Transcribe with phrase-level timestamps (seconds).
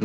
[0.00, 0.04] ヤ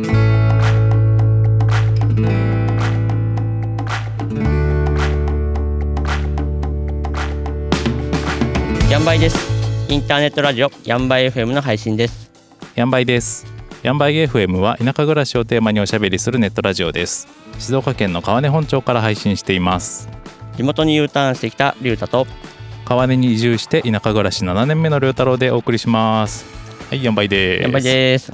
[8.98, 9.38] ンバイです。
[9.88, 12.28] インターネットラジオヤンバイ FM の配信です。
[12.74, 13.46] ヤンバイです。
[13.84, 17.28] ヤンバイ FM は田舎暮らしをテーマにおしゃべりするネットラジオです。
[17.60, 20.08] 静岡県の川根本町から配信しています。
[20.56, 22.26] 地元に U ターンしてきたリュウタと
[22.84, 26.44] 川根に移住して田舎暮らし7年目の良太郎でお送りします。
[26.88, 27.62] はいヤンバイです。
[27.62, 28.32] ヤンバイです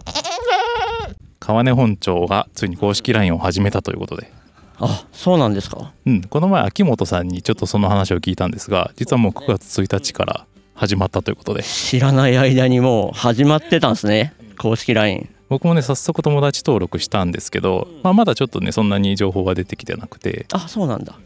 [1.41, 4.30] 川根本町がついに公式 LINE を始めたということで。
[4.78, 5.92] あそうなんですか？
[6.06, 11.62] うん、この前秋元さんにちょっとその話を聞いたんですが実はもう9月1日から始まったということで。
[11.62, 20.46] 知らない間にもう始まってたんですね公式 LINE 僕もね早速友達登録したんですけど、まあ、まだちょっとねそんなに情報が出てきてなくて。
[20.52, 21.18] あそうなんだ。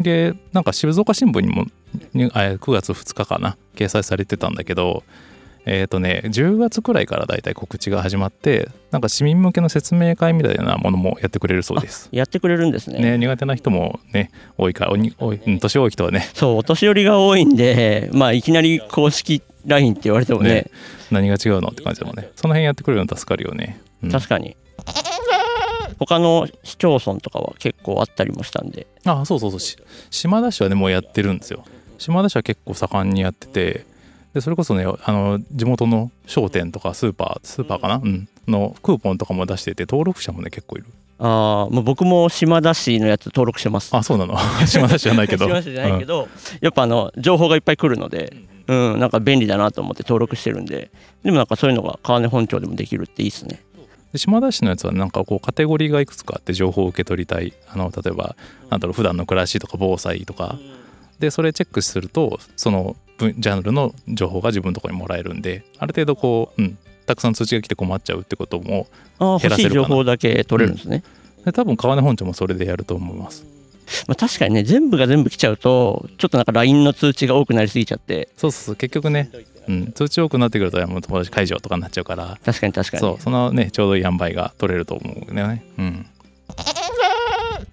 [0.00, 1.66] でなんか静岡新聞にも
[2.14, 5.02] にあ9月2日かな掲載されてたんだけど
[5.68, 12.08] えっ、とね10月くらいからだいたい告知が始まってなんか市民向けの説明会みたいなものもやってくれるそうです。
[12.12, 12.98] やってくれるんですね。
[12.98, 16.28] ね、苦手な人もね多いからおに多いうん年多い人はね。
[16.34, 20.48] そうお年寄りが多いんでまあいきなり公式 LINE って言われてもね。
[20.48, 20.70] ね
[21.10, 22.30] 何が違うのって感じでもね。
[22.36, 23.80] その辺やってくれるの助かるよね。
[24.02, 24.10] うん。
[24.10, 24.56] 確かに。
[25.98, 28.86] 他の市町村とかは結構あったりもしたんで。
[29.04, 29.60] あそうそうそう。
[29.60, 29.76] し
[30.10, 31.64] 島田市はねもうやってるんですよ。
[31.98, 33.86] 島田市は結構盛んにやってて
[34.38, 40.86] でそれこそねあの地元の商店とかスーパースーパーかな、うん、のクーポンとかも出してて登録者もね結構いる。
[41.18, 43.94] ああもう僕も島田市のやつ登録してます。
[43.96, 44.38] あそうなの？
[44.68, 45.46] 島田市じゃないけど。
[45.50, 46.28] 島田市じゃないけど、
[46.60, 48.36] やっぱあの情報がいっぱい来るので、
[48.68, 50.92] うん、なんか便利だなと思って登録してるんで
[51.24, 53.64] でもなんかそういうのが川根本町でもできるっていいですね。
[54.12, 57.52] で島田市のやつはなんかこうカテゴリーがいくつかあって情報を受け取りたい。
[57.68, 58.36] あの例えば
[58.70, 60.56] なんだろう普段の暮らしとか防災とか
[61.18, 68.86] でそれチェックするとその分ジャンルの情報が自分のところにもらえるんである程度こう、うん、たくさん通知が来て困っちゃうってことも
[69.18, 69.74] 減らせるかな。
[69.74, 71.02] 情報だけ取れるんですね、
[71.44, 73.44] で多分川根本町もそれでやると思います。
[74.06, 78.28] まあ、確かにね全部が全部来ちゃうとちょっとなんか LINE の通知が多くなりすぎちゃって。
[78.36, 79.30] そうそうそう結局ね、
[79.66, 82.38] うん、通知多くなってくるともう友達解除とかになっちゃうから。
[82.44, 83.00] 確かに確かに。
[83.00, 85.64] そうそのねちょうどいい塩梅が取れると思うね。
[85.78, 86.06] うん。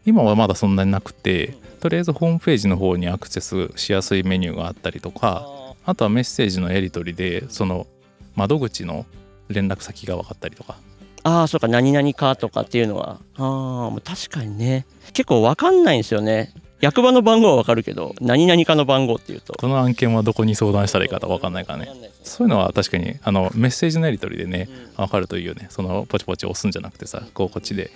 [0.05, 5.47] 今はまだそんなになくてとりあえずホームページの方にアクセスしやすいメニューがあったりとか
[5.85, 7.85] あとはメッセージのやり取りでその
[8.33, 9.05] 窓口の
[9.49, 10.77] 連絡先が分かったりとか。
[11.21, 11.67] ああそうか。
[11.67, 13.19] 何々かとかっていうのは。
[13.35, 13.45] ああ
[13.91, 14.87] もう確かにね。
[15.13, 16.55] 結構わかんないんですよね。
[16.81, 19.53] 役場の番号はわかるけど何々かの番号っていうと。
[19.53, 21.89] この案件はどこに相談したらいいかと分かんないからね。
[22.23, 25.67] そういうのは確かにあのメッセージのやり取りでね分かるといいよね。
[25.69, 27.91] そのポチポチ押すんじゃなくてさこうこっちで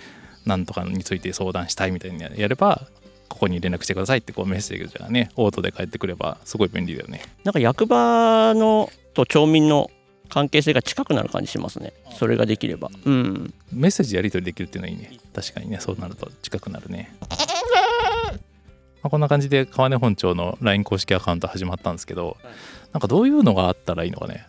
[0.45, 2.83] 何とかについて相談したいみたいにやれば
[3.29, 7.21] ここに連絡してくださいってこうメッセージがねオートで返ってくればすごい便利だよね。
[7.43, 9.89] なんか役場のと町民の
[10.29, 11.93] 関係性が近くなる感じしますね。
[12.17, 12.89] それができれば。
[13.05, 13.53] うん。
[13.71, 15.17] メッセージやり取りできるっていうのはいいね。
[15.33, 17.15] 確かにねそうなると近くなるね。
[19.01, 22.37] まあこんな感じで川根本町の LINE 公式アカウント始まったんですけど
[22.91, 24.45] なんかどういうのがあったらいいのかね。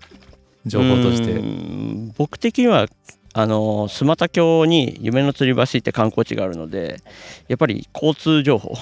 [0.66, 1.32] 情報として。
[1.32, 2.14] うん。
[2.19, 2.86] 僕的には
[3.32, 7.00] あの須又峡に夢の吊り橋って観光地があるので
[7.48, 8.74] やっぱり交通情報。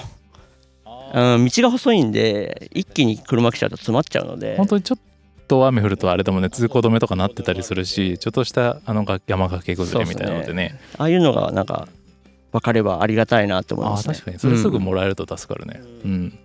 [1.11, 4.57] うん道が細いんで一気に車来ちゃうと詰まっちゃうので。
[4.57, 4.99] 本当にちょっ
[5.47, 10.79] と雨降るとあれでもね通行止めとかなってたりするしちょっとしたあのが山崖崩れみたいなのでね。
[10.97, 11.87] ああいうのがなんか
[12.51, 14.13] 分かればありがたいなと思いああますね。
[14.13, 14.39] 確かに。
[14.39, 15.81] それすぐもらえると助かるね。
[16.05, 16.39] うん、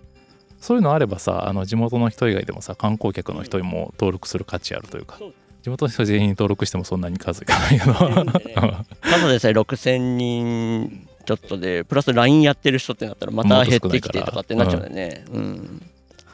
[0.59, 5.19] そういうのあればさあの地元の人以外でもさ観光客の人にも登録する価値あるというか
[5.65, 7.93] 地元の人全員登録してもそんなに数いかないけど。
[7.95, 15.81] ただでさえ6000人ちょっとでプラス LINE やってる人ってなったらまた減ってきてとかってなっちゃうよね、うん、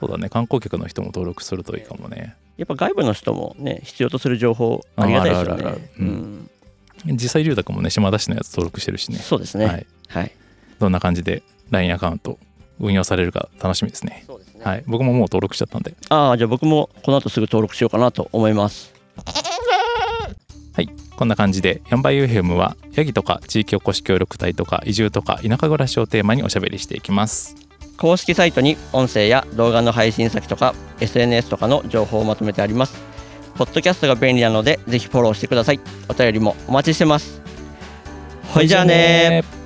[0.02, 0.28] そうだね。
[0.28, 2.36] 観光客の人も登録するといいかもね。
[2.58, 6.50] やっぱ外部の人もね必要とする情報ありがたいですよね。
[7.06, 9.18] 実際龍太君もね島田市のやつ登録してるしね。
[9.20, 9.66] そうですね。
[9.66, 10.32] はい、はい。
[10.78, 12.38] どんな感じで LINE アカウント
[12.82, 14.26] 運用されるか楽しみですね。
[14.28, 14.66] ね。
[14.66, 14.84] はい。
[14.88, 15.96] 僕ももう登録しちゃったんで。
[16.10, 18.92] ああじゃあ僕もこの後すぐ登録しようかなと思います。
[18.92, 19.01] はい
[21.22, 27.56] こんな感じでヤンバイ FM はヤギとか地域おこし協力隊とか移住とか田舎暮らしをテーマにおしゃべりしていきます。
[28.00, 33.00] 公式サイトに音声や動画の配信先とか SNS とかの情報をまとめてあります。
[33.54, 35.80] ポッドキャストが便利なのでぜひフォローしてください。
[36.10, 37.40] お便りもお待ちしてます。
[38.52, 39.61] ほいじゃあねー